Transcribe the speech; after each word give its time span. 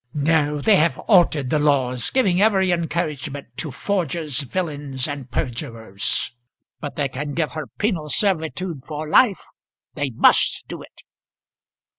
"No; 0.15 0.59
they 0.59 0.77
have 0.77 0.97
altered 0.97 1.51
the 1.51 1.59
laws, 1.59 2.09
giving 2.09 2.41
every 2.41 2.71
encouragement 2.71 3.55
to 3.57 3.69
forgers, 3.69 4.39
villains, 4.41 5.07
and 5.07 5.29
perjurers. 5.29 6.33
But 6.79 6.95
they 6.95 7.07
can 7.07 7.35
give 7.35 7.51
her 7.51 7.67
penal 7.77 8.09
servitude 8.09 8.83
for 8.83 9.07
life. 9.07 9.43
They 9.93 10.09
must 10.09 10.63
do 10.67 10.81
it." 10.81 11.03